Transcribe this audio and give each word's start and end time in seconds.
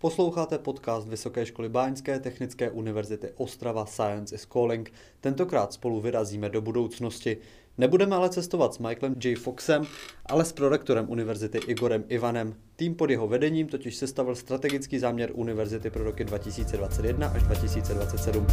Posloucháte 0.00 0.58
podcast 0.58 1.08
Vysoké 1.08 1.46
školy 1.46 1.68
Báňské 1.68 2.18
technické 2.18 2.70
univerzity 2.70 3.32
Ostrava 3.36 3.86
Science 3.86 4.34
is 4.34 4.46
Calling. 4.46 4.92
Tentokrát 5.20 5.72
spolu 5.72 6.00
vyrazíme 6.00 6.48
do 6.48 6.60
budoucnosti. 6.60 7.36
Nebudeme 7.78 8.16
ale 8.16 8.30
cestovat 8.30 8.74
s 8.74 8.78
Michaelem 8.78 9.14
J. 9.24 9.34
Foxem, 9.34 9.86
ale 10.26 10.44
s 10.44 10.52
prorektorem 10.52 11.10
univerzity 11.10 11.58
Igorem 11.66 12.04
Ivanem. 12.08 12.54
Tým 12.76 12.94
pod 12.94 13.10
jeho 13.10 13.28
vedením 13.28 13.66
totiž 13.66 13.96
sestavil 13.96 14.34
strategický 14.34 14.98
záměr 14.98 15.30
univerzity 15.34 15.90
pro 15.90 16.04
roky 16.04 16.24
2021 16.24 17.28
až 17.28 17.42
2027. 17.42 18.46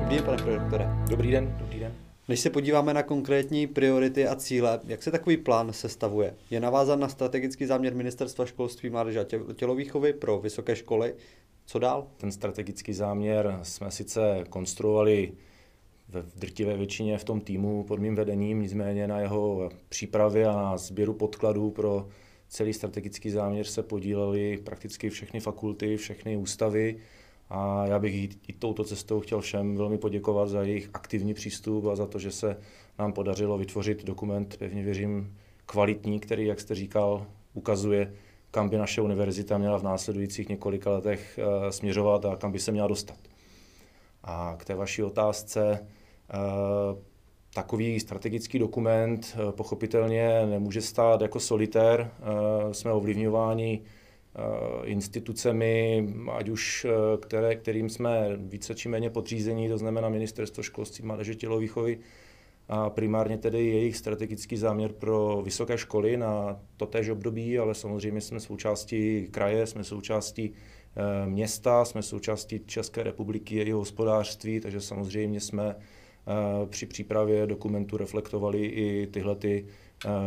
Dobrý 0.00 0.16
den, 0.16 0.24
pane 0.24 0.42
prorektore. 0.42 0.88
Dobrý 1.08 1.30
den, 1.30 1.56
dobrý 1.58 1.80
den. 1.80 1.92
Než 2.28 2.40
se 2.40 2.50
podíváme 2.50 2.94
na 2.94 3.02
konkrétní 3.02 3.66
priority 3.66 4.26
a 4.26 4.36
cíle, 4.36 4.80
jak 4.86 5.02
se 5.02 5.10
takový 5.10 5.36
plán 5.36 5.72
sestavuje? 5.72 6.34
Je 6.50 6.60
navázan 6.60 7.00
na 7.00 7.08
strategický 7.08 7.66
záměr 7.66 7.94
Ministerstva 7.94 8.46
školství, 8.46 8.90
mládeže 8.90 9.20
a 9.20 9.24
tělovýchovy 9.54 10.12
pro 10.12 10.38
vysoké 10.38 10.76
školy. 10.76 11.14
Co 11.66 11.78
dál? 11.78 12.06
Ten 12.16 12.32
strategický 12.32 12.92
záměr 12.92 13.58
jsme 13.62 13.90
sice 13.90 14.44
konstruovali 14.50 15.32
ve 16.08 16.22
drtivé 16.36 16.76
většině 16.76 17.18
v 17.18 17.24
tom 17.24 17.40
týmu 17.40 17.84
pod 17.84 17.98
mým 17.98 18.14
vedením, 18.14 18.62
nicméně 18.62 19.08
na 19.08 19.20
jeho 19.20 19.70
přípravě 19.88 20.46
a 20.46 20.52
na 20.52 20.76
sběru 20.76 21.14
podkladů 21.14 21.70
pro 21.70 22.08
celý 22.48 22.72
strategický 22.72 23.30
záměr 23.30 23.66
se 23.66 23.82
podílely 23.82 24.58
prakticky 24.64 25.10
všechny 25.10 25.40
fakulty, 25.40 25.96
všechny 25.96 26.36
ústavy, 26.36 26.96
a 27.50 27.86
já 27.86 27.98
bych 27.98 28.14
i 28.48 28.52
touto 28.52 28.84
cestou 28.84 29.20
chtěl 29.20 29.40
všem 29.40 29.76
velmi 29.76 29.98
poděkovat 29.98 30.48
za 30.48 30.62
jejich 30.62 30.90
aktivní 30.94 31.34
přístup 31.34 31.86
a 31.86 31.96
za 31.96 32.06
to, 32.06 32.18
že 32.18 32.30
se 32.30 32.56
nám 32.98 33.12
podařilo 33.12 33.58
vytvořit 33.58 34.04
dokument, 34.04 34.56
pevně 34.56 34.82
věřím, 34.82 35.36
kvalitní, 35.66 36.20
který, 36.20 36.46
jak 36.46 36.60
jste 36.60 36.74
říkal, 36.74 37.26
ukazuje, 37.54 38.12
kam 38.50 38.68
by 38.68 38.76
naše 38.78 39.00
univerzita 39.00 39.58
měla 39.58 39.78
v 39.78 39.82
následujících 39.82 40.48
několika 40.48 40.90
letech 40.90 41.38
uh, 41.38 41.68
směřovat 41.68 42.24
a 42.24 42.36
kam 42.36 42.52
by 42.52 42.58
se 42.58 42.72
měla 42.72 42.88
dostat. 42.88 43.18
A 44.24 44.54
k 44.58 44.64
té 44.64 44.74
vaší 44.74 45.02
otázce, 45.02 45.80
uh, 45.80 46.98
takový 47.54 48.00
strategický 48.00 48.58
dokument 48.58 49.36
uh, 49.38 49.50
pochopitelně 49.50 50.46
nemůže 50.46 50.82
stát 50.82 51.20
jako 51.20 51.40
solitér. 51.40 52.10
Jsme 52.72 52.92
ovlivňováni 52.92 53.82
Eh, 53.82 54.05
institucemi, 54.84 56.08
ať 56.32 56.48
už 56.48 56.84
eh, 56.84 57.16
které, 57.20 57.56
kterým 57.56 57.88
jsme 57.88 58.36
více 58.36 58.74
či 58.74 58.88
méně 58.88 59.10
podřízení, 59.10 59.68
to 59.68 59.78
znamená 59.78 60.08
Ministerstvo 60.08 60.62
školství, 60.62 61.06
mládeže, 61.06 61.34
tělovýchovy, 61.34 61.98
a 62.68 62.90
primárně 62.90 63.38
tedy 63.38 63.66
jejich 63.66 63.96
strategický 63.96 64.56
záměr 64.56 64.92
pro 64.92 65.42
vysoké 65.44 65.78
školy 65.78 66.16
na 66.16 66.60
totéž 66.76 67.08
období, 67.08 67.58
ale 67.58 67.74
samozřejmě 67.74 68.20
jsme 68.20 68.40
součástí 68.40 69.28
kraje, 69.30 69.66
jsme 69.66 69.84
součástí 69.84 70.52
eh, 70.52 71.26
města, 71.26 71.84
jsme 71.84 72.02
součástí 72.02 72.60
České 72.66 73.02
republiky, 73.02 73.56
jejího 73.56 73.78
hospodářství, 73.78 74.60
takže 74.60 74.80
samozřejmě 74.80 75.40
jsme 75.40 75.76
při 76.66 76.86
přípravě 76.86 77.46
dokumentu 77.46 77.96
reflektovali 77.96 78.66
i 78.66 79.06
tyhle 79.06 79.36
ty 79.36 79.66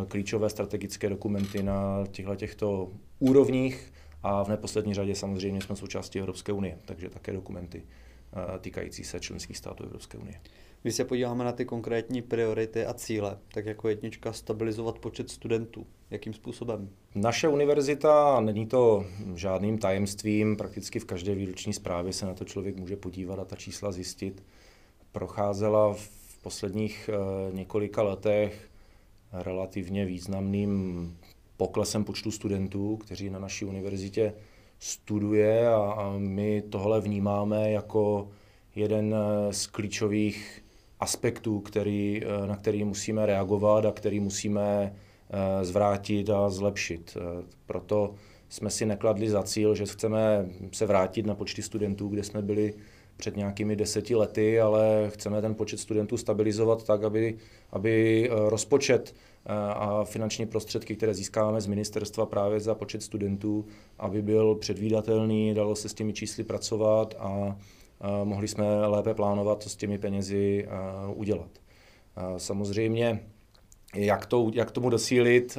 klíčové 0.08 0.50
strategické 0.50 1.10
dokumenty 1.10 1.64
na 1.64 2.04
těchto 2.36 2.92
úrovních 3.20 3.92
a 4.24 4.44
v 4.44 4.50
neposlední 4.50 4.94
řadě 4.94 5.16
samozřejmě 5.16 5.62
jsme 5.62 5.76
součástí 5.76 6.20
Evropské 6.20 6.52
unie, 6.52 6.78
takže 6.86 7.10
také 7.10 7.34
dokumenty 7.34 7.84
eh, 8.34 8.60
týkající 8.60 9.04
se 9.04 9.20
členských 9.20 9.58
států 9.58 9.84
Evropské 9.84 10.18
unie. 10.18 10.42
Když 10.82 10.96
se 10.96 11.06
podíváme 11.06 11.44
na 11.44 11.52
ty 11.52 11.66
konkrétní 11.66 12.22
priority 12.22 12.86
a 12.86 12.94
cíle, 12.94 13.38
tak 13.54 13.66
jako 13.66 13.90
jednička 13.90 14.34
stabilizovat 14.34 15.00
počet 15.00 15.30
studentů. 15.30 15.88
Jakým 16.10 16.34
způsobem? 16.34 16.90
Naše 17.16 17.48
univerzita, 17.48 18.42
není 18.42 18.68
to 18.68 19.06
žádným 19.36 19.78
tajemstvím, 19.78 20.58
prakticky 20.58 21.00
v 21.00 21.06
každé 21.06 21.36
výroční 21.36 21.74
zprávě 21.74 22.14
se 22.14 22.26
na 22.26 22.34
to 22.34 22.46
člověk 22.46 22.76
může 22.76 22.96
podívat 22.96 23.40
a 23.40 23.46
ta 23.46 23.56
čísla 23.56 23.92
zjistit. 23.92 24.44
Procházela 25.12 25.94
v 25.94 26.38
posledních 26.42 27.10
eh, 27.14 27.56
několika 27.56 28.04
letech 28.04 28.70
relativně 29.34 30.06
významným 30.06 31.18
poklesem 31.60 32.04
počtu 32.04 32.32
studentů, 32.32 32.98
kteří 32.98 33.30
na 33.30 33.40
naší 33.40 33.66
univerzitě 33.66 34.34
studuje 34.80 35.68
a, 35.68 36.14
my 36.18 36.62
tohle 36.62 37.02
vnímáme 37.02 37.72
jako 37.72 38.30
jeden 38.76 39.16
eh, 39.16 39.54
z 39.54 39.68
klíčových 39.68 40.64
aspektů, 41.00 41.60
který, 41.60 42.22
eh, 42.24 42.48
na 42.48 42.56
který 42.56 42.84
musíme 42.84 43.26
reagovat 43.26 43.86
a 43.86 43.92
který 43.92 44.20
musíme 44.20 44.94
eh, 44.94 45.66
zvrátit 45.66 46.30
a 46.30 46.50
zlepšit. 46.50 47.18
Proto 47.66 48.14
jsme 48.50 48.70
si 48.70 48.86
nekladli 48.86 49.30
za 49.30 49.44
cíl, 49.44 49.76
že 49.76 49.86
chceme 49.86 50.50
se 50.72 50.86
vrátit 50.86 51.26
na 51.26 51.36
počty 51.36 51.62
studentů, 51.62 52.08
kde 52.08 52.24
jsme 52.24 52.42
byli 52.42 52.74
před 53.20 53.38
nějakými 53.38 53.76
deseti 53.76 54.16
lety, 54.16 54.62
ale 54.62 55.12
chceme 55.14 55.42
ten 55.42 55.56
počet 55.56 55.80
studentů 55.80 56.18
stabilizovat 56.18 56.84
tak, 56.84 57.04
aby, 57.04 57.38
aby 57.72 58.30
rozpočet 58.32 59.16
a 59.70 60.04
finanční 60.04 60.46
prostředky, 60.46 60.96
které 60.96 61.14
získáváme 61.14 61.62
z 61.62 61.68
ministerstva 61.68 62.26
právě 62.26 62.60
za 62.60 62.76
počet 62.76 63.04
studentů, 63.04 63.66
aby 64.00 64.22
byl 64.22 64.56
předvídatelný, 64.56 65.54
dalo 65.54 65.76
se 65.76 65.90
s 65.90 65.94
těmi 65.94 66.14
čísly 66.14 66.44
pracovat 66.44 67.16
a 67.20 67.56
mohli 68.24 68.48
jsme 68.48 68.88
lépe 68.88 69.14
plánovat, 69.14 69.64
co 69.64 69.70
s 69.70 69.76
těmi 69.76 69.98
penězi 69.98 70.68
udělat. 71.16 71.50
Samozřejmě, 72.38 73.20
jak, 73.96 74.26
to, 74.26 74.52
jak 74.54 74.72
tomu 74.72 74.90
dosílit, 74.90 75.58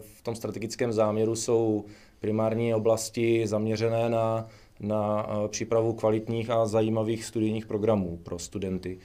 v 0.00 0.22
tom 0.22 0.34
strategickém 0.34 0.92
záměru 0.92 1.36
jsou 1.36 1.84
primární 2.20 2.74
oblasti 2.74 3.46
zaměřené 3.46 4.08
na, 4.08 4.46
na 4.80 5.26
přípravu 5.48 5.92
kvalitních 5.92 6.50
a 6.50 6.66
zajímavých 6.66 7.24
studijních 7.24 7.66
programů 7.66 8.16
pro 8.16 8.38
studenty. 8.38 8.98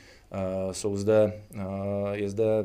Jsou 0.72 0.97
zde, 0.97 1.44
je 2.13 2.29
zde 2.29 2.63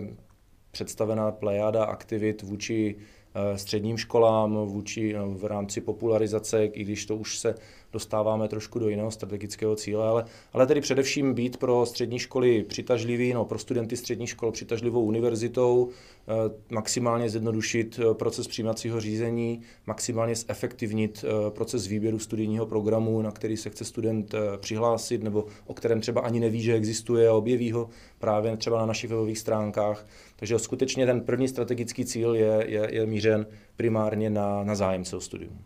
představená 0.70 1.32
plejáda 1.32 1.84
aktivit 1.84 2.42
vůči 2.42 2.96
eh, 2.96 3.58
středním 3.58 3.96
školám, 3.96 4.54
vůči 4.54 5.14
eh, 5.14 5.18
v 5.24 5.44
rámci 5.44 5.80
popularizace, 5.80 6.64
i 6.64 6.84
když 6.84 7.06
to 7.06 7.16
už 7.16 7.38
se 7.38 7.54
dostáváme 7.92 8.48
trošku 8.48 8.78
do 8.78 8.88
jiného 8.88 9.10
strategického 9.10 9.76
cíle, 9.76 10.08
ale, 10.08 10.24
ale 10.52 10.66
tedy 10.66 10.80
především 10.80 11.34
být 11.34 11.56
pro 11.56 11.86
střední 11.86 12.18
školy 12.18 12.62
přitažlivý, 12.62 13.32
no, 13.32 13.44
pro 13.44 13.58
studenty 13.58 13.96
středních 13.96 14.28
škol 14.28 14.52
přitažlivou 14.52 15.04
univerzitou, 15.04 15.88
eh, 15.88 16.74
maximálně 16.74 17.30
zjednodušit 17.30 18.00
eh, 18.02 18.14
proces 18.14 18.48
přijímacího 18.48 19.00
řízení, 19.00 19.60
maximálně 19.86 20.36
zefektivnit 20.36 21.24
eh, 21.24 21.50
proces 21.50 21.86
výběru 21.86 22.18
studijního 22.18 22.66
programu, 22.66 23.22
na 23.22 23.30
který 23.30 23.56
se 23.56 23.70
chce 23.70 23.84
student 23.84 24.34
přihlásit, 24.56 25.22
nebo 25.22 25.46
o 25.66 25.74
kterém 25.74 26.00
třeba 26.00 26.20
ani 26.20 26.40
neví, 26.40 26.62
že 26.62 26.74
existuje 26.74 27.28
a 27.28 27.34
objeví 27.34 27.72
ho 27.72 27.88
právě 28.18 28.56
třeba 28.56 28.78
na 28.78 28.86
našich 28.86 29.10
webových 29.10 29.38
stránkách. 29.38 30.06
Takže 30.36 30.58
skutečně 30.58 31.06
ten 31.06 31.20
první 31.20 31.48
strategický 31.48 32.04
cíl 32.04 32.34
je, 32.34 32.64
je, 32.66 32.88
je 32.90 33.06
mířen 33.06 33.46
primárně 33.76 34.30
na, 34.30 34.64
na 34.64 34.74
zájemce 34.74 35.16
o 35.16 35.20
studium. 35.20 35.58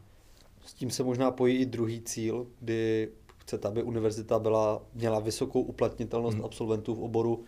Tím 0.82 0.90
se 0.90 1.02
možná 1.02 1.30
pojí 1.30 1.56
i 1.56 1.66
druhý 1.66 2.00
cíl, 2.00 2.46
kdy 2.60 3.08
chcete, 3.38 3.68
aby 3.68 3.82
univerzita 3.82 4.38
byla, 4.38 4.82
měla 4.94 5.20
vysokou 5.20 5.60
uplatnitelnost 5.60 6.36
hmm. 6.36 6.44
absolventů 6.44 6.94
v 6.94 7.02
oboru. 7.02 7.44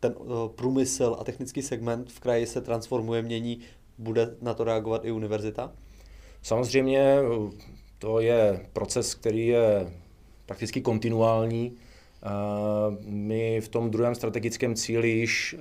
Ten 0.00 0.14
uh, 0.18 0.48
průmysl 0.48 1.16
a 1.20 1.24
technický 1.24 1.62
segment 1.62 2.12
v 2.12 2.20
kraji 2.20 2.46
se 2.46 2.60
transformuje, 2.60 3.22
mění. 3.22 3.60
Bude 3.98 4.36
na 4.42 4.54
to 4.54 4.64
reagovat 4.64 5.04
i 5.04 5.10
univerzita? 5.10 5.72
Samozřejmě 6.42 6.98
eh, 6.98 7.50
to 7.98 8.20
je 8.20 8.66
proces, 8.72 9.14
který 9.14 9.46
je 9.46 9.92
prakticky 10.46 10.80
kontinuální. 10.80 11.72
Eh, 11.72 12.28
my 13.04 13.60
v 13.60 13.68
tom 13.68 13.90
druhém 13.90 14.14
strategickém 14.14 14.74
cíli 14.74 15.10
již 15.10 15.56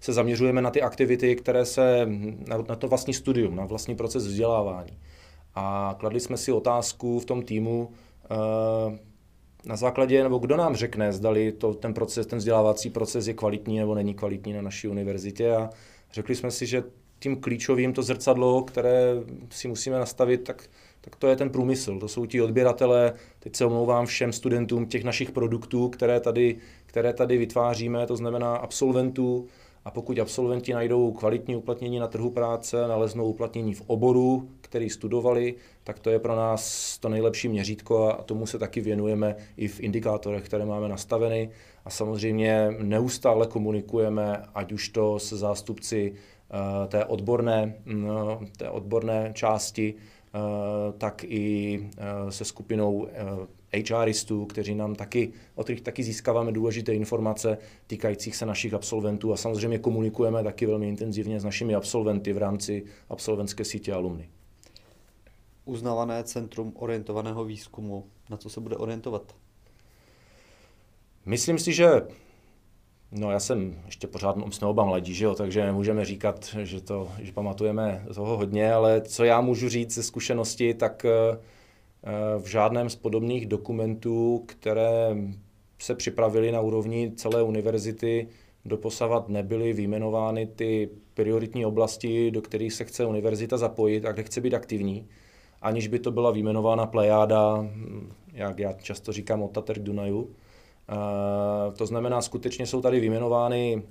se 0.00 0.12
zaměřujeme 0.12 0.62
na 0.62 0.70
ty 0.70 0.82
aktivity, 0.82 1.36
které 1.36 1.64
se, 1.64 2.08
na 2.68 2.76
to 2.76 2.88
vlastní 2.88 3.14
studium, 3.14 3.56
na 3.56 3.64
vlastní 3.64 3.96
proces 3.96 4.26
vzdělávání. 4.26 4.98
A 5.60 5.94
kladli 5.98 6.20
jsme 6.20 6.36
si 6.36 6.52
otázku 6.52 7.20
v 7.20 7.24
tom 7.24 7.42
týmu, 7.42 7.90
eh, 8.24 8.98
na 9.64 9.76
základě, 9.76 10.22
nebo 10.22 10.38
kdo 10.38 10.56
nám 10.56 10.76
řekne, 10.76 11.12
zdali 11.12 11.52
to, 11.52 11.74
ten 11.74 11.94
proces, 11.94 12.26
ten 12.26 12.38
vzdělávací 12.38 12.90
proces 12.90 13.26
je 13.26 13.34
kvalitní 13.34 13.78
nebo 13.78 13.94
není 13.94 14.14
kvalitní 14.14 14.52
na 14.52 14.62
naší 14.62 14.88
univerzitě. 14.88 15.52
A 15.52 15.70
řekli 16.12 16.36
jsme 16.36 16.50
si, 16.50 16.66
že 16.66 16.84
tím 17.18 17.40
klíčovým 17.40 17.92
to 17.92 18.02
zrcadlo, 18.02 18.62
které 18.62 19.14
si 19.50 19.68
musíme 19.68 19.98
nastavit, 19.98 20.44
tak, 20.44 20.62
tak 21.00 21.16
to 21.16 21.26
je 21.26 21.36
ten 21.36 21.50
průmysl, 21.50 21.98
to 21.98 22.08
jsou 22.08 22.26
ti 22.26 22.42
odběratelé, 22.42 23.12
teď 23.40 23.56
se 23.56 23.64
omlouvám 23.64 24.06
všem 24.06 24.32
studentům 24.32 24.86
těch 24.86 25.04
našich 25.04 25.30
produktů, 25.30 25.88
které 25.88 26.20
tady, 26.20 26.56
které 26.86 27.12
tady 27.12 27.38
vytváříme, 27.38 28.06
to 28.06 28.16
znamená 28.16 28.56
absolventů, 28.56 29.46
a 29.88 29.90
pokud 29.90 30.18
absolventi 30.18 30.72
najdou 30.72 31.12
kvalitní 31.12 31.56
uplatnění 31.56 31.98
na 31.98 32.06
trhu 32.06 32.30
práce, 32.30 32.88
naleznou 32.88 33.24
uplatnění 33.24 33.74
v 33.74 33.82
oboru, 33.86 34.48
který 34.60 34.90
studovali, 34.90 35.54
tak 35.84 35.98
to 35.98 36.10
je 36.10 36.18
pro 36.18 36.36
nás 36.36 36.98
to 36.98 37.08
nejlepší 37.08 37.48
měřítko 37.48 38.08
a 38.08 38.22
tomu 38.22 38.46
se 38.46 38.58
taky 38.58 38.80
věnujeme 38.80 39.36
i 39.56 39.68
v 39.68 39.80
indikátorech, 39.80 40.44
které 40.44 40.64
máme 40.64 40.88
nastaveny. 40.88 41.50
A 41.84 41.90
samozřejmě 41.90 42.74
neustále 42.78 43.46
komunikujeme, 43.46 44.42
ať 44.54 44.72
už 44.72 44.88
to 44.88 45.18
se 45.18 45.36
zástupci 45.36 46.12
eh, 46.14 46.88
té 46.88 47.04
odborné, 47.04 47.74
mm, 47.84 48.08
té 48.56 48.70
odborné 48.70 49.30
části, 49.34 49.94
tak 50.98 51.24
i 51.24 51.80
eh, 51.98 52.32
se 52.32 52.44
skupinou 52.44 53.08
HRistů, 53.90 54.46
kteří 54.46 54.74
nám 54.74 54.94
taky, 54.94 55.32
od 55.54 55.64
kterých 55.64 55.82
taky 55.82 56.02
získáváme 56.02 56.52
důležité 56.52 56.94
informace 56.94 57.58
týkajících 57.86 58.36
se 58.36 58.46
našich 58.46 58.74
absolventů 58.74 59.32
a 59.32 59.36
samozřejmě 59.36 59.78
komunikujeme 59.78 60.44
taky 60.44 60.66
velmi 60.66 60.88
intenzivně 60.88 61.40
s 61.40 61.44
našimi 61.44 61.74
absolventy 61.74 62.32
v 62.32 62.38
rámci 62.38 62.84
absolventské 63.08 63.64
sítě 63.64 63.92
alumny. 63.92 64.28
Uznávané 65.64 66.24
centrum 66.24 66.72
orientovaného 66.76 67.44
výzkumu, 67.44 68.04
na 68.30 68.36
co 68.36 68.50
se 68.50 68.60
bude 68.60 68.76
orientovat? 68.76 69.34
Myslím 71.26 71.58
si, 71.58 71.72
že 71.72 72.02
No 73.12 73.30
já 73.30 73.40
jsem 73.40 73.82
ještě 73.86 74.06
pořád 74.06 74.36
jsme 74.50 74.66
oba 74.66 74.84
mladí, 74.84 75.14
že 75.14 75.24
jo, 75.24 75.34
takže 75.34 75.64
nemůžeme 75.64 76.04
říkat, 76.04 76.56
že, 76.62 76.80
to, 76.80 77.08
že 77.18 77.32
pamatujeme 77.32 78.04
toho 78.14 78.36
hodně, 78.36 78.72
ale 78.72 79.00
co 79.00 79.24
já 79.24 79.40
můžu 79.40 79.68
říct 79.68 79.94
ze 79.94 80.02
zkušenosti, 80.02 80.74
tak 80.74 81.06
uh, 81.32 81.38
v 82.42 82.46
žádném 82.46 82.90
z 82.90 82.96
podobných 82.96 83.46
dokumentů, 83.46 84.42
které 84.46 85.16
se 85.78 85.94
připravili 85.94 86.52
na 86.52 86.60
úrovni 86.60 87.12
celé 87.16 87.42
univerzity, 87.42 88.28
doposavat 88.64 89.28
nebyly 89.28 89.72
vyjmenovány 89.72 90.46
ty 90.46 90.90
prioritní 91.14 91.66
oblasti, 91.66 92.30
do 92.30 92.42
kterých 92.42 92.72
se 92.72 92.84
chce 92.84 93.06
univerzita 93.06 93.56
zapojit 93.56 94.04
a 94.04 94.12
kde 94.12 94.22
chce 94.22 94.40
být 94.40 94.54
aktivní, 94.54 95.08
aniž 95.62 95.88
by 95.88 95.98
to 95.98 96.10
byla 96.10 96.30
vyjmenována 96.30 96.86
plejáda, 96.86 97.66
jak 98.32 98.58
já 98.58 98.72
často 98.72 99.12
říkám, 99.12 99.42
od 99.42 99.50
Tater 99.50 99.78
k 99.78 99.82
Dunaju. 99.82 100.30
To 101.76 101.86
znamená, 101.86 102.22
skutečně 102.22 102.66
jsou 102.66 102.80
tady 102.80 103.00
vyjmenovány 103.00 103.82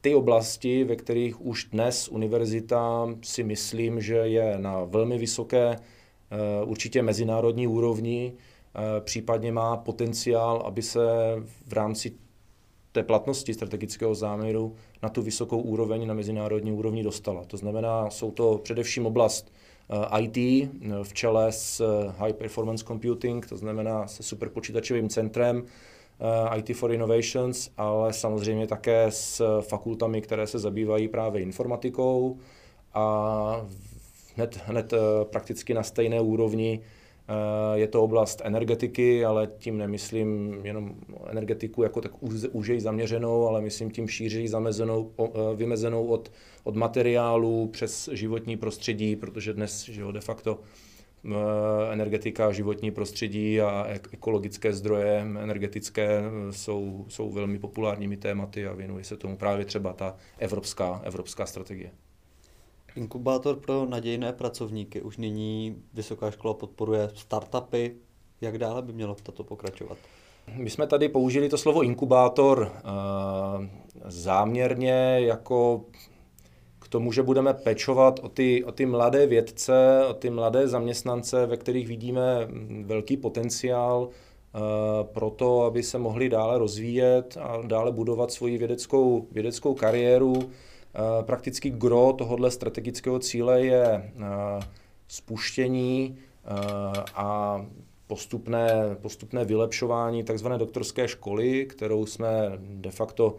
ty 0.00 0.14
oblasti, 0.14 0.84
ve 0.84 0.96
kterých 0.96 1.46
už 1.46 1.64
dnes 1.64 2.08
univerzita 2.08 3.08
si 3.22 3.44
myslím, 3.44 4.00
že 4.00 4.14
je 4.14 4.58
na 4.58 4.84
velmi 4.84 5.18
vysoké 5.18 5.76
Eh, 6.30 6.64
určitě 6.64 7.02
mezinárodní 7.02 7.66
úrovni, 7.66 8.32
eh, 8.34 9.00
případně 9.00 9.52
má 9.52 9.76
potenciál, 9.76 10.62
aby 10.66 10.82
se 10.82 11.00
v 11.66 11.72
rámci 11.72 12.12
té 12.92 13.02
platnosti 13.02 13.54
strategického 13.54 14.14
záměru 14.14 14.74
na 15.02 15.08
tu 15.08 15.22
vysokou 15.22 15.60
úroveň, 15.60 16.06
na 16.06 16.14
mezinárodní 16.14 16.72
úrovni 16.72 17.02
dostala. 17.02 17.44
To 17.44 17.56
znamená, 17.56 18.10
jsou 18.10 18.30
to 18.30 18.58
především 18.58 19.06
oblast 19.06 19.52
eh, 19.90 20.22
IT 20.22 20.68
v 21.02 21.12
čele 21.12 21.52
s 21.52 21.82
High 22.18 22.32
Performance 22.32 22.84
Computing, 22.84 23.46
to 23.46 23.56
znamená 23.56 24.06
se 24.06 24.22
superpočítačovým 24.22 25.08
centrem 25.08 25.64
IT 26.56 26.76
for 26.76 26.92
Innovations, 26.92 27.70
ale 27.76 28.12
samozřejmě 28.12 28.66
také 28.66 29.06
s 29.10 29.60
fakultami, 29.60 30.20
které 30.20 30.46
se 30.46 30.58
zabývají 30.58 31.08
právě 31.08 31.42
informatikou 31.42 32.38
a 32.94 33.66
hned, 34.36 34.60
hned 34.64 34.92
eh, 34.92 34.98
prakticky 35.24 35.74
na 35.74 35.82
stejné 35.82 36.20
úrovni. 36.20 36.80
Eh, 37.28 37.78
je 37.78 37.86
to 37.86 38.02
oblast 38.02 38.42
energetiky, 38.44 39.24
ale 39.24 39.48
tím 39.58 39.78
nemyslím 39.78 40.60
jenom 40.62 40.94
energetiku 41.26 41.82
jako 41.82 42.00
tak 42.00 42.12
užej 42.52 42.80
zaměřenou, 42.80 43.48
ale 43.48 43.60
myslím 43.60 43.90
tím 43.90 44.08
šířeji 44.08 44.48
zamezenou, 44.48 45.12
eh, 45.18 45.56
vymezenou 45.56 46.06
od, 46.06 46.32
od 46.64 46.76
materiálu 46.76 47.66
přes 47.66 48.08
životní 48.12 48.56
prostředí, 48.56 49.16
protože 49.16 49.52
dnes 49.52 49.84
že 49.84 50.00
jo, 50.00 50.12
de 50.12 50.20
facto 50.20 50.58
energetika, 51.92 52.52
životní 52.52 52.90
prostředí 52.90 53.60
a 53.60 53.86
ekologické 54.12 54.72
zdroje 54.72 55.18
energetické 55.20 56.22
jsou, 56.50 57.04
jsou 57.08 57.30
velmi 57.30 57.58
populárními 57.58 58.16
tématy 58.16 58.66
a 58.66 58.72
věnuje 58.72 59.04
se 59.04 59.16
tomu 59.16 59.36
právě 59.36 59.64
třeba 59.64 59.92
ta 59.92 60.16
evropská, 60.38 61.00
evropská 61.04 61.46
strategie. 61.46 61.90
Inkubátor 62.96 63.56
pro 63.56 63.86
nadějné 63.86 64.32
pracovníky. 64.32 65.02
Už 65.02 65.16
nyní 65.16 65.82
vysoká 65.94 66.30
škola 66.30 66.54
podporuje 66.54 67.10
startupy. 67.14 67.90
Jak 68.40 68.58
dále 68.58 68.82
by 68.82 68.92
mělo 68.92 69.14
tato 69.14 69.44
pokračovat? 69.44 69.98
My 70.54 70.70
jsme 70.70 70.86
tady 70.86 71.08
použili 71.08 71.48
to 71.48 71.58
slovo 71.58 71.82
inkubátor 71.82 72.72
uh, 72.84 73.66
záměrně 74.04 75.16
jako 75.20 75.84
k 76.86 76.88
tomu, 76.88 77.12
že 77.12 77.22
budeme 77.22 77.54
pečovat 77.54 78.20
o 78.22 78.28
ty, 78.28 78.64
o 78.64 78.72
ty 78.72 78.86
mladé 78.86 79.26
vědce, 79.26 80.06
o 80.08 80.14
ty 80.14 80.30
mladé 80.30 80.68
zaměstnance, 80.68 81.46
ve 81.46 81.56
kterých 81.56 81.88
vidíme 81.88 82.48
velký 82.84 83.16
potenciál 83.16 84.02
uh, 84.02 84.60
pro 85.02 85.30
to, 85.30 85.62
aby 85.62 85.82
se 85.82 85.98
mohli 85.98 86.28
dále 86.28 86.58
rozvíjet 86.58 87.38
a 87.40 87.62
dále 87.66 87.92
budovat 87.92 88.30
svoji 88.32 88.58
vědeckou, 88.58 89.26
vědeckou 89.32 89.74
kariéru 89.74 90.50
Eh, 90.96 91.22
prakticky 91.22 91.70
gro 91.70 92.12
tohohle 92.12 92.50
strategického 92.50 93.18
cíle 93.18 93.60
je 93.60 93.84
eh, 93.84 94.12
spuštění 95.08 96.18
eh, 96.18 96.50
a 97.14 97.60
postupné, 98.06 98.96
postupné 99.02 99.44
vylepšování 99.44 100.24
tzv. 100.24 100.48
doktorské 100.48 101.08
školy, 101.08 101.66
kterou 101.66 102.06
jsme 102.06 102.28
de 102.58 102.90
facto 102.90 103.36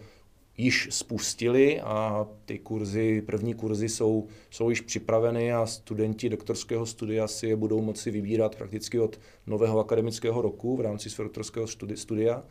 již 0.57 0.87
spustili 0.91 1.81
a 1.81 2.27
ty 2.45 2.59
kurzy, 2.59 3.21
první 3.21 3.53
kurzy 3.53 3.89
jsou, 3.89 4.27
jsou 4.49 4.69
již 4.69 4.81
připraveny 4.81 5.53
a 5.53 5.65
studenti 5.65 6.29
doktorského 6.29 6.85
studia 6.85 7.27
si 7.27 7.47
je 7.47 7.55
budou 7.55 7.81
moci 7.81 8.11
vybírat 8.11 8.55
prakticky 8.55 8.99
od 8.99 9.19
nového 9.47 9.79
akademického 9.79 10.41
roku 10.41 10.77
v 10.77 10.81
rámci 10.81 11.09
svého 11.09 11.27
doktorského 11.27 11.67
studia 11.95 12.43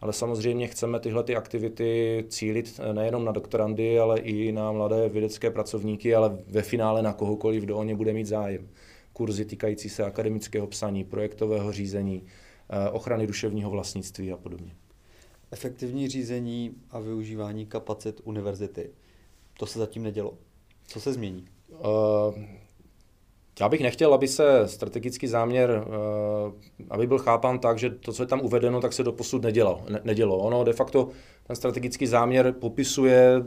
ale 0.00 0.12
samozřejmě 0.12 0.66
chceme 0.66 1.00
tyhle 1.00 1.24
ty 1.24 1.36
aktivity 1.36 2.24
cílit 2.28 2.80
eh, 2.82 2.92
nejenom 2.92 3.24
na 3.24 3.32
doktorandy, 3.32 3.98
ale 3.98 4.20
i 4.20 4.52
na 4.52 4.72
mladé 4.72 5.08
vědecké 5.08 5.50
pracovníky, 5.50 6.14
ale 6.14 6.38
ve 6.46 6.62
finále 6.62 7.02
na 7.02 7.12
kohokoliv, 7.12 7.62
kdo 7.62 7.76
o 7.76 7.84
ně 7.84 7.96
bude 7.96 8.12
mít 8.12 8.26
zájem. 8.26 8.68
Kurzy 9.12 9.44
týkající 9.44 9.88
se 9.88 10.04
akademického 10.04 10.66
psaní, 10.66 11.04
projektového 11.04 11.72
řízení, 11.72 12.22
eh, 12.70 12.90
ochrany 12.90 13.26
duševního 13.26 13.70
vlastnictví 13.70 14.32
a 14.32 14.36
podobně. 14.36 14.70
Efektivní 15.50 16.08
řízení 16.08 16.74
a 16.90 17.00
využívání 17.00 17.66
kapacit 17.66 18.20
univerzity. 18.24 18.90
To 19.58 19.66
se 19.66 19.78
zatím 19.78 20.02
nedělo. 20.02 20.38
Co 20.86 21.00
se 21.00 21.12
změní? 21.12 21.44
Uh, 21.70 22.44
já 23.60 23.68
bych 23.68 23.80
nechtěl, 23.80 24.14
aby 24.14 24.28
se 24.28 24.62
strategický 24.66 25.26
záměr, 25.26 25.84
eh, 25.86 26.52
aby 26.90 27.06
byl 27.06 27.18
chápán 27.18 27.58
tak, 27.58 27.78
že 27.78 27.90
to, 27.90 28.12
co 28.12 28.22
je 28.22 28.26
tam 28.26 28.40
uvedeno, 28.40 28.80
tak 28.80 28.92
se 28.92 29.02
doposud 29.02 29.42
nedělo. 29.42 29.82
Ne, 29.88 30.00
nedělo. 30.04 30.38
Ono 30.38 30.64
de 30.64 30.72
facto 30.72 31.08
ten 31.46 31.56
strategický 31.56 32.06
záměr 32.06 32.52
popisuje 32.52 33.42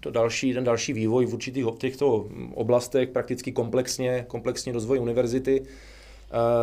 to 0.00 0.10
další, 0.10 0.54
ten 0.54 0.64
další 0.64 0.92
vývoj 0.92 1.26
v 1.26 1.34
určitých 1.34 1.66
těchto 1.78 2.28
oblastech, 2.54 3.08
prakticky 3.08 3.52
komplexně, 3.52 4.24
komplexně 4.28 4.72
rozvoj 4.72 4.98
univerzity, 4.98 5.62
eh, 5.62 5.95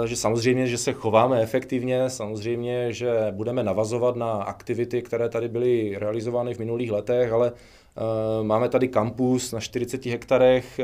že 0.05 0.15
samozřejmě, 0.15 0.67
že 0.67 0.77
se 0.77 0.93
chováme 0.93 1.41
efektivně, 1.41 2.09
samozřejmě, 2.09 2.93
že 2.93 3.27
budeme 3.31 3.63
navazovat 3.63 4.15
na 4.15 4.31
aktivity, 4.31 5.01
které 5.01 5.29
tady 5.29 5.47
byly 5.47 5.95
realizovány 5.97 6.53
v 6.53 6.59
minulých 6.59 6.91
letech, 6.91 7.31
ale 7.31 7.51
eh, 7.51 8.43
máme 8.43 8.69
tady 8.69 8.87
kampus 8.87 9.51
na 9.51 9.59
40 9.59 10.05
hektarech, 10.05 10.79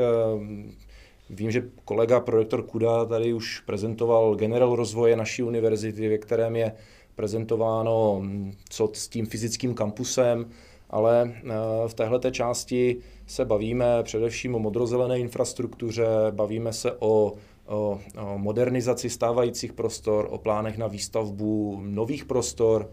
Vím, 1.30 1.50
že 1.50 1.62
kolega 1.84 2.20
projektor 2.20 2.62
Kuda 2.62 3.04
tady 3.04 3.32
už 3.32 3.60
prezentoval 3.60 4.34
generál 4.34 4.76
rozvoje 4.76 5.16
naší 5.16 5.42
univerzity, 5.42 6.08
ve 6.08 6.18
kterém 6.18 6.56
je 6.56 6.72
prezentováno, 7.14 8.22
co 8.68 8.90
s 8.92 9.08
tím 9.08 9.26
fyzickým 9.26 9.74
kampusem, 9.74 10.50
ale 10.90 11.32
eh, 11.34 11.48
v 11.88 11.94
této 11.94 12.30
části 12.30 12.96
se 13.26 13.44
bavíme 13.44 14.02
především 14.02 14.54
o 14.54 14.58
modrozelené 14.58 15.18
infrastruktuře, 15.18 16.06
bavíme 16.30 16.72
se 16.72 16.92
o, 16.98 17.32
o, 17.70 18.00
o 18.16 18.38
modernizaci 18.38 19.10
stávajících 19.10 19.72
prostor, 19.72 20.28
o 20.30 20.38
plánech 20.38 20.78
na 20.78 20.86
výstavbu 20.86 21.80
nových 21.84 22.24
prostor 22.24 22.92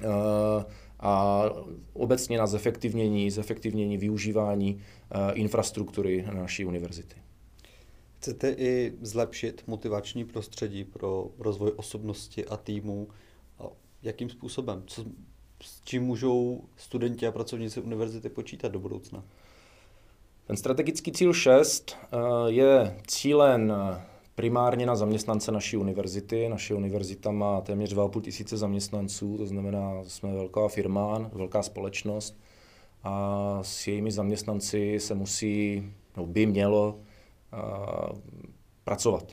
eh, 0.00 0.06
a 1.00 1.44
obecně 1.92 2.38
na 2.38 2.46
zefektivnění, 2.46 3.30
zefektivnění 3.30 3.96
využívání 3.96 4.80
eh, 4.80 5.32
infrastruktury 5.32 6.26
naší 6.32 6.64
univerzity. 6.64 7.16
Chcete 8.18 8.50
i 8.50 8.92
zlepšit 9.00 9.62
motivační 9.66 10.24
prostředí 10.24 10.84
pro 10.84 11.30
rozvoj 11.38 11.72
osobnosti 11.76 12.46
a 12.46 12.56
týmu? 12.56 13.08
Jakým 14.02 14.30
způsobem? 14.30 14.82
Co, 14.86 15.04
s 15.62 15.80
čím 15.84 16.02
můžou 16.02 16.64
studenti 16.76 17.26
a 17.26 17.32
pracovníci 17.32 17.80
univerzity 17.80 18.28
počítat 18.28 18.68
do 18.72 18.78
budoucna? 18.78 19.24
Ten 20.48 20.56
strategický 20.56 21.12
cíl 21.12 21.32
6 21.32 21.96
eh, 21.96 22.16
je 22.46 22.96
cílen 23.06 23.72
eh, 23.76 24.00
primárně 24.34 24.86
na 24.86 24.96
zaměstnance 24.96 25.52
naší 25.52 25.76
univerzity. 25.76 26.48
Naše 26.48 26.74
univerzita 26.74 27.30
má 27.30 27.60
téměř 27.60 27.94
2,5 27.94 28.20
tisíce 28.20 28.56
zaměstnanců, 28.56 29.36
to 29.36 29.46
znamená, 29.46 30.04
jsme 30.04 30.32
velká 30.32 30.68
firma, 30.68 31.30
velká 31.32 31.62
společnost 31.62 32.40
a 33.02 33.58
s 33.62 33.86
jejími 33.86 34.10
zaměstnanci 34.10 35.00
se 35.00 35.14
musí, 35.14 35.82
no 36.16 36.26
by 36.26 36.46
mělo 36.46 36.98
pracovat. 38.84 39.32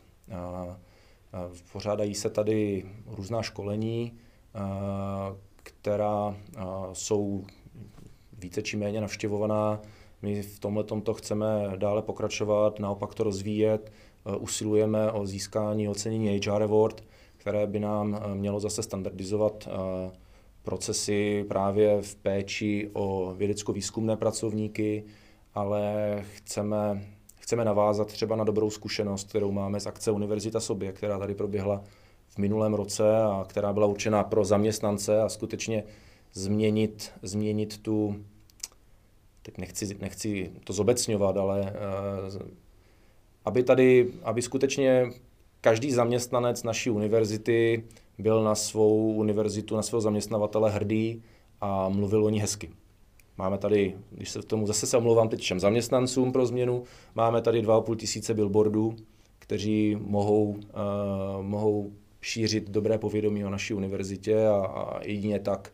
Pořádají 1.71 2.15
se 2.15 2.29
tady 2.29 2.85
různá 3.07 3.41
školení, 3.41 4.17
která 5.55 6.35
jsou 6.93 7.43
více 8.39 8.61
či 8.61 8.77
méně 8.77 9.01
navštěvovaná. 9.01 9.81
My 10.25 10.41
v 10.41 10.59
tomhle 10.59 10.83
to 10.83 11.13
chceme 11.13 11.73
dále 11.75 12.01
pokračovat, 12.01 12.79
naopak 12.79 13.13
to 13.13 13.23
rozvíjet. 13.23 13.91
Usilujeme 14.39 15.11
o 15.11 15.25
získání 15.25 15.89
ocenění 15.89 16.39
HR 16.39 16.63
Award, 16.63 17.03
které 17.37 17.67
by 17.67 17.79
nám 17.79 18.21
mělo 18.33 18.59
zase 18.59 18.83
standardizovat 18.83 19.69
procesy 20.63 21.45
právě 21.47 22.01
v 22.01 22.15
péči 22.15 22.89
o 22.93 23.33
vědecko-výzkumné 23.37 24.17
pracovníky, 24.17 25.03
ale 25.53 25.93
chceme, 26.35 27.05
chceme 27.35 27.65
navázat 27.65 28.07
třeba 28.07 28.35
na 28.35 28.43
dobrou 28.43 28.69
zkušenost, 28.69 29.29
kterou 29.29 29.51
máme 29.51 29.79
z 29.79 29.87
akce 29.87 30.11
Univerzita 30.11 30.59
sobě, 30.59 30.93
která 30.93 31.19
tady 31.19 31.35
proběhla 31.35 31.83
v 32.27 32.37
minulém 32.37 32.73
roce 32.73 33.23
a 33.23 33.45
která 33.47 33.73
byla 33.73 33.87
určená 33.87 34.23
pro 34.23 34.45
zaměstnance 34.45 35.21
a 35.21 35.29
skutečně 35.29 35.83
změnit, 36.33 37.11
změnit 37.21 37.77
tu, 37.81 38.15
teď 39.45 39.57
nechci, 39.57 39.97
nechci 39.99 40.51
to 40.63 40.73
zobecňovat, 40.73 41.37
ale 41.37 41.61
uh, 41.61 42.41
aby 43.45 43.63
tady, 43.63 44.11
aby 44.23 44.41
skutečně 44.41 45.09
každý 45.61 45.91
zaměstnanec 45.91 46.63
naší 46.63 46.89
univerzity 46.89 47.83
byl 48.17 48.43
na 48.43 48.55
svou 48.55 49.13
univerzitu, 49.13 49.75
na 49.75 49.81
svého 49.81 50.01
zaměstnavatele 50.01 50.71
hrdý 50.71 51.23
a 51.61 51.89
mluvil 51.89 52.25
o 52.25 52.29
ní 52.29 52.41
hezky. 52.41 52.69
Máme 53.37 53.57
tady, 53.57 53.95
když 54.11 54.29
se 54.29 54.41
v 54.41 54.45
tomu 54.45 54.67
zase 54.67 54.87
se 54.87 54.97
omlouvám 54.97 55.29
teď 55.29 55.39
všem 55.39 55.59
zaměstnancům 55.59 56.31
pro 56.31 56.45
změnu, 56.45 56.83
máme 57.15 57.41
tady 57.41 57.61
2,5 57.61 57.95
tisíce 57.95 58.33
billboardů, 58.33 58.95
kteří 59.39 59.97
mohou, 59.99 60.49
uh, 60.49 60.57
mohou 61.41 61.91
šířit 62.21 62.69
dobré 62.69 62.97
povědomí 62.97 63.45
o 63.45 63.49
naší 63.49 63.73
univerzitě 63.73 64.47
a, 64.47 64.55
a 64.55 65.03
jedině 65.03 65.39
tak, 65.39 65.71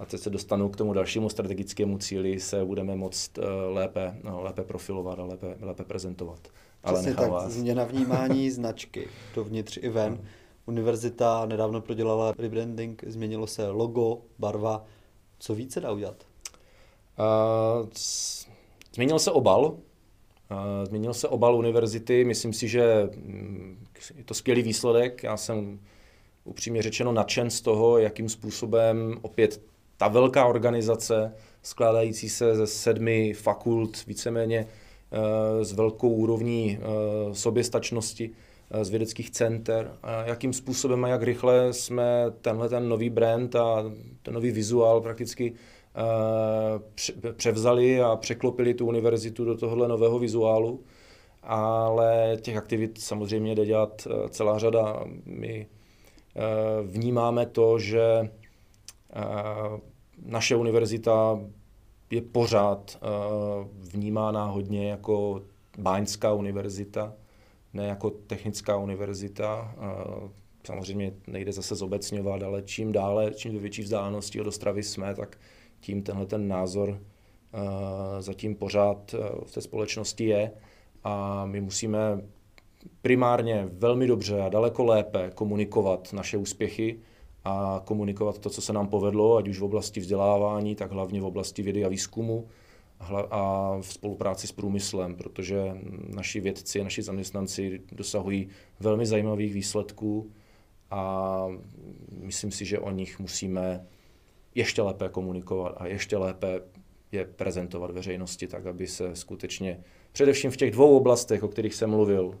a 0.00 0.04
teď 0.04 0.20
se 0.20 0.30
dostanu 0.30 0.68
k 0.68 0.76
tomu 0.76 0.92
dalšímu 0.92 1.28
strategickému 1.28 1.98
cíli, 1.98 2.40
se 2.40 2.64
budeme 2.64 2.96
moct 2.96 3.38
uh, 3.38 3.44
lépe, 3.68 4.16
no, 4.22 4.42
lépe 4.42 4.64
profilovat 4.64 5.18
a 5.18 5.24
lépe, 5.24 5.56
lépe 5.60 5.84
prezentovat. 5.84 6.48
Přesně 6.82 7.08
Ale 7.08 7.14
tak, 7.14 7.30
vás. 7.30 7.52
změna 7.52 7.84
vnímání 7.84 8.50
značky 8.60 9.08
dovnitř 9.34 9.78
i 9.82 9.88
ven. 9.88 10.20
Univerzita 10.66 11.46
nedávno 11.46 11.80
prodělala 11.80 12.34
rebranding, 12.38 13.04
změnilo 13.06 13.46
se 13.46 13.68
logo, 13.68 14.18
barva. 14.38 14.84
Co 15.38 15.54
více 15.54 15.80
dá 15.80 15.92
udělat? 15.92 16.24
Uh, 17.18 17.88
změnil 18.94 19.18
se 19.18 19.30
obal. 19.30 19.64
Uh, 19.64 19.76
změnil 20.84 21.14
se 21.14 21.28
obal 21.28 21.56
univerzity. 21.56 22.24
Myslím 22.24 22.52
si, 22.52 22.68
že 22.68 23.10
mm, 23.16 23.86
je 24.14 24.24
to 24.24 24.34
skvělý 24.34 24.62
výsledek. 24.62 25.22
Já 25.22 25.36
jsem 25.36 25.80
upřímně 26.44 26.82
řečeno 26.82 27.12
nadšen 27.12 27.50
z 27.50 27.60
toho, 27.60 27.98
jakým 27.98 28.28
způsobem 28.28 29.18
opět 29.22 29.69
ta 30.00 30.08
velká 30.08 30.46
organizace, 30.46 31.34
skládající 31.62 32.28
se 32.28 32.56
ze 32.56 32.66
sedmi 32.66 33.32
fakult, 33.32 34.06
víceméně 34.06 34.66
uh, 34.66 35.62
s 35.62 35.72
velkou 35.72 36.08
úrovní 36.08 36.78
uh, 36.78 37.32
soběstačnosti, 37.32 38.30
Eh, 38.70 38.84
z 38.84 38.90
vědeckých 38.90 39.30
center, 39.30 39.94
jakým 40.24 40.52
způsobem 40.52 41.04
a 41.04 41.08
jak 41.08 41.22
rychle 41.22 41.72
jsme 41.72 42.24
tenhle 42.40 42.68
ten 42.68 42.88
nový 42.88 43.10
brand 43.10 43.56
a 43.56 43.84
ten 44.22 44.34
nový 44.34 44.50
vizuál 44.50 45.00
prakticky 45.00 45.52
eh, 45.94 47.32
převzali 47.32 48.00
a 48.00 48.16
překlopili 48.16 48.74
tu 48.74 48.86
univerzitu 48.86 49.44
do 49.44 49.56
tohohle 49.56 49.88
nového 49.88 50.18
vizuálu. 50.18 50.84
Ale 51.42 52.36
těch 52.40 52.56
aktivit 52.56 53.00
samozřejmě 53.00 53.54
jde 53.54 53.66
dělat 53.66 54.06
eh, 54.06 54.28
celá 54.28 54.58
řada. 54.58 55.04
My 55.24 55.66
vnímáme 56.82 57.46
to, 57.46 57.78
že 57.78 58.30
naše 60.26 60.56
univerzita 60.56 61.40
je 62.10 62.22
pořád 62.22 62.98
vnímána 63.72 64.44
hodně 64.44 64.90
jako 64.90 65.42
báňská 65.78 66.32
univerzita, 66.32 67.14
ne 67.72 67.86
jako 67.86 68.10
technická 68.10 68.76
univerzita. 68.76 69.74
Samozřejmě 70.66 71.12
nejde 71.26 71.52
zase 71.52 71.74
zobecňovat, 71.74 72.42
ale 72.42 72.62
čím 72.62 72.92
dále, 72.92 73.30
čím 73.34 73.54
do 73.54 73.60
větší 73.60 73.82
vzdálenosti 73.82 74.40
od 74.40 74.46
Ostravy 74.46 74.82
jsme, 74.82 75.14
tak 75.14 75.38
tím 75.80 76.02
tenhle 76.02 76.26
ten 76.26 76.48
názor 76.48 77.00
zatím 78.20 78.54
pořád 78.54 79.14
v 79.44 79.52
té 79.52 79.60
společnosti 79.60 80.24
je 80.24 80.50
a 81.04 81.46
my 81.46 81.60
musíme 81.60 81.98
primárně 83.02 83.68
velmi 83.72 84.06
dobře 84.06 84.40
a 84.40 84.48
daleko 84.48 84.84
lépe 84.84 85.30
komunikovat 85.34 86.12
naše 86.12 86.36
úspěchy 86.36 86.98
a 87.44 87.82
komunikovat 87.84 88.38
to, 88.38 88.50
co 88.50 88.60
se 88.60 88.72
nám 88.72 88.88
povedlo, 88.88 89.36
ať 89.36 89.48
už 89.48 89.58
v 89.58 89.64
oblasti 89.64 90.00
vzdělávání, 90.00 90.74
tak 90.74 90.92
hlavně 90.92 91.20
v 91.20 91.24
oblasti 91.24 91.62
vědy 91.62 91.84
a 91.84 91.88
výzkumu 91.88 92.46
a 93.30 93.76
v 93.80 93.92
spolupráci 93.92 94.46
s 94.46 94.52
průmyslem, 94.52 95.14
protože 95.14 95.76
naši 96.14 96.40
vědci, 96.40 96.84
naši 96.84 97.02
zaměstnanci 97.02 97.80
dosahují 97.92 98.48
velmi 98.80 99.06
zajímavých 99.06 99.54
výsledků 99.54 100.30
a 100.90 101.46
myslím 102.12 102.50
si, 102.50 102.64
že 102.64 102.78
o 102.78 102.90
nich 102.90 103.18
musíme 103.18 103.86
ještě 104.54 104.82
lépe 104.82 105.08
komunikovat 105.08 105.74
a 105.76 105.86
ještě 105.86 106.16
lépe 106.16 106.60
je 107.12 107.24
prezentovat 107.24 107.90
veřejnosti 107.90 108.46
tak, 108.46 108.66
aby 108.66 108.86
se 108.86 109.16
skutečně 109.16 109.80
především 110.12 110.50
v 110.50 110.56
těch 110.56 110.70
dvou 110.70 110.96
oblastech, 110.96 111.42
o 111.42 111.48
kterých 111.48 111.74
jsem 111.74 111.90
mluvil, 111.90 112.38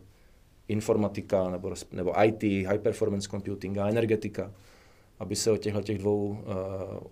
informatika 0.68 1.50
nebo, 1.50 1.74
nebo 1.92 2.24
IT, 2.24 2.42
high 2.42 2.78
performance 2.78 3.28
computing 3.28 3.78
a 3.78 3.88
energetika, 3.88 4.52
aby 5.20 5.36
se 5.36 5.50
o 5.50 5.56
těchto 5.56 5.82
těch 5.82 5.98
dvou 5.98 6.28
uh, 6.28 6.36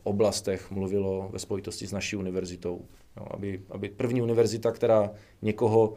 oblastech 0.02 0.70
mluvilo 0.70 1.28
ve 1.32 1.38
spojitosti 1.38 1.86
s 1.86 1.92
naší 1.92 2.16
univerzitou. 2.16 2.84
Aby, 3.30 3.62
aby 3.70 3.88
první 3.88 4.22
univerzita, 4.22 4.72
která 4.72 5.10
někoho 5.42 5.94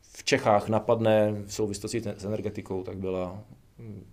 v 0.00 0.24
Čechách 0.24 0.68
napadne 0.68 1.42
v 1.46 1.54
souvislosti 1.54 2.00
s 2.16 2.24
energetikou, 2.24 2.82
tak 2.82 2.98
byla 2.98 3.44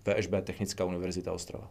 PŠB 0.02 0.30
Technická 0.44 0.84
univerzita 0.84 1.32
Ostrava. 1.32 1.70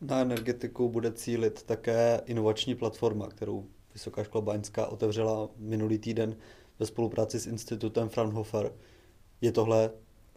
Na 0.00 0.20
energetiku 0.20 0.88
bude 0.88 1.12
cílit 1.12 1.62
také 1.62 2.20
inovační 2.26 2.74
platforma, 2.74 3.28
kterou 3.28 3.64
Vysoká 3.94 4.24
škola 4.24 4.44
Baňská 4.44 4.86
otevřela 4.86 5.48
minulý 5.56 5.98
týden 5.98 6.36
ve 6.78 6.86
spolupráci 6.86 7.40
s 7.40 7.46
institutem 7.46 8.08
Fraunhofer. 8.08 8.72
Je 9.40 9.52
tohle 9.52 9.90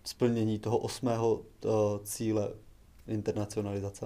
splnění 0.04 0.60
toho 0.60 0.78
osmého 0.78 1.42
eh, 1.42 1.70
cíle 2.04 2.54
internacionalizace? 3.08 4.06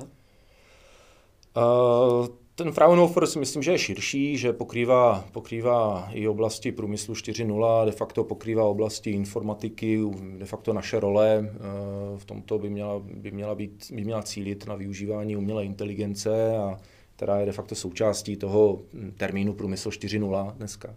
Ten 2.56 2.72
Fraunhofer 2.72 3.28
si 3.28 3.40
myslím, 3.40 3.64
že 3.64 3.72
je 3.72 3.78
širší, 3.78 4.38
že 4.38 4.54
pokrývá, 4.54 5.26
pokrývá 5.32 6.10
i 6.12 6.28
oblasti 6.28 6.72
průmyslu 6.72 7.14
4.0, 7.14 7.86
de 7.86 7.92
facto 7.92 8.24
pokrývá 8.24 8.64
oblasti 8.64 9.12
informatiky, 9.12 10.02
de 10.38 10.46
facto 10.46 10.74
naše 10.74 11.00
role 11.00 11.40
uh, 11.40 12.20
v 12.20 12.26
tomto 12.26 12.60
by 12.60 12.70
měla, 12.70 13.00
by 13.00 13.32
měla, 13.32 13.56
být, 13.56 13.92
by 13.92 14.04
měla 14.04 14.24
cílit 14.24 14.68
na 14.68 14.76
využívání 14.76 15.38
umělé 15.38 15.66
inteligence, 15.66 16.58
a 16.58 16.78
která 17.16 17.40
je 17.40 17.46
de 17.46 17.52
facto 17.52 17.76
součástí 17.76 18.38
toho 18.38 18.82
termínu 19.18 19.54
průmysl 19.54 19.90
4.0 19.90 20.54
dneska. 20.58 20.96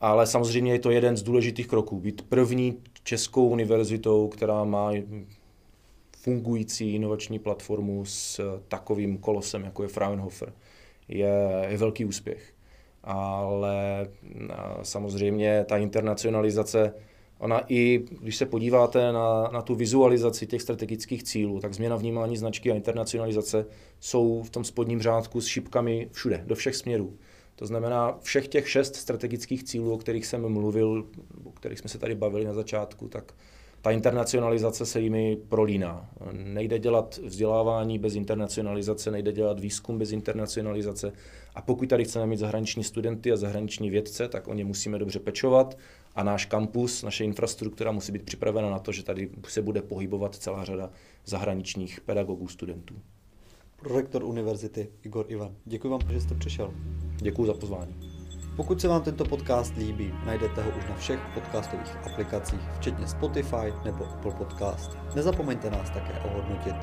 Ale 0.00 0.26
samozřejmě 0.26 0.72
je 0.72 0.78
to 0.78 0.90
jeden 0.90 1.16
z 1.16 1.22
důležitých 1.22 1.66
kroků. 1.66 2.00
Být 2.00 2.22
první 2.22 2.76
českou 3.04 3.48
univerzitou, 3.48 4.28
která 4.28 4.64
má 4.64 4.92
fungující 6.22 6.94
inovační 6.94 7.38
platformu 7.38 8.04
s 8.04 8.40
takovým 8.68 9.18
kolosem, 9.18 9.64
jako 9.64 9.82
je 9.82 9.88
Fraunhofer, 9.88 10.52
je, 11.08 11.66
je 11.68 11.76
velký 11.76 12.04
úspěch. 12.04 12.54
Ale 13.04 14.08
samozřejmě 14.82 15.64
ta 15.68 15.76
internacionalizace, 15.76 16.94
ona 17.38 17.60
i, 17.68 18.04
když 18.20 18.36
se 18.36 18.46
podíváte 18.46 19.12
na, 19.12 19.48
na 19.52 19.62
tu 19.62 19.74
vizualizaci 19.74 20.46
těch 20.46 20.62
strategických 20.62 21.22
cílů, 21.22 21.60
tak 21.60 21.74
změna 21.74 21.96
vnímání 21.96 22.36
značky 22.36 22.70
a 22.72 22.74
internacionalizace 22.74 23.66
jsou 24.00 24.42
v 24.42 24.50
tom 24.50 24.64
spodním 24.64 25.02
řádku 25.02 25.40
s 25.40 25.46
šipkami 25.46 26.08
všude, 26.12 26.42
do 26.46 26.54
všech 26.54 26.76
směrů. 26.76 27.18
To 27.56 27.66
znamená, 27.66 28.18
všech 28.20 28.48
těch 28.48 28.70
šest 28.70 28.96
strategických 28.96 29.64
cílů, 29.64 29.92
o 29.92 29.98
kterých 29.98 30.26
jsem 30.26 30.48
mluvil, 30.48 31.06
o 31.44 31.50
kterých 31.50 31.78
jsme 31.78 31.90
se 31.90 31.98
tady 31.98 32.14
bavili 32.14 32.44
na 32.44 32.54
začátku, 32.54 33.08
tak 33.08 33.34
ta 33.82 33.90
internacionalizace 33.90 34.86
se 34.86 35.00
jimi 35.00 35.36
prolíná. 35.48 36.10
Nejde 36.32 36.78
dělat 36.78 37.20
vzdělávání 37.24 37.98
bez 37.98 38.14
internacionalizace, 38.14 39.10
nejde 39.10 39.32
dělat 39.32 39.60
výzkum 39.60 39.98
bez 39.98 40.12
internacionalizace. 40.12 41.12
A 41.54 41.62
pokud 41.62 41.88
tady 41.88 42.04
chceme 42.04 42.26
mít 42.26 42.36
zahraniční 42.36 42.84
studenty 42.84 43.32
a 43.32 43.36
zahraniční 43.36 43.90
vědce, 43.90 44.28
tak 44.28 44.48
o 44.48 44.54
ně 44.54 44.64
musíme 44.64 44.98
dobře 44.98 45.18
pečovat 45.18 45.78
a 46.14 46.22
náš 46.22 46.46
kampus, 46.46 47.02
naše 47.02 47.24
infrastruktura 47.24 47.92
musí 47.92 48.12
být 48.12 48.22
připravena 48.22 48.70
na 48.70 48.78
to, 48.78 48.92
že 48.92 49.02
tady 49.02 49.30
se 49.48 49.62
bude 49.62 49.82
pohybovat 49.82 50.34
celá 50.34 50.64
řada 50.64 50.90
zahraničních 51.24 52.00
pedagogů, 52.00 52.48
studentů. 52.48 52.94
Prorektor 53.76 54.24
univerzity 54.24 54.88
Igor 55.02 55.26
Ivan, 55.28 55.54
děkuji 55.64 55.88
vám, 55.88 56.00
že 56.10 56.20
jste 56.20 56.34
přišel. 56.34 56.74
Děkuji 57.16 57.46
za 57.46 57.54
pozvání. 57.54 58.11
Pokud 58.56 58.80
se 58.80 58.88
vám 58.88 59.02
tento 59.02 59.24
podcast 59.24 59.76
líbí, 59.76 60.14
najdete 60.24 60.62
ho 60.62 60.70
už 60.70 60.88
na 60.88 60.94
všech 60.96 61.20
podcastových 61.34 61.96
aplikacích, 62.06 62.60
včetně 62.78 63.08
Spotify 63.08 63.72
nebo 63.84 64.04
Apple 64.04 64.32
Podcast. 64.32 64.96
Nezapomeňte 65.14 65.70
nás 65.70 65.90
také 65.90 66.20
ohodnotit. 66.20 66.74